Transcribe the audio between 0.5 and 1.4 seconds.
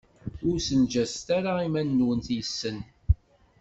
ssenǧaset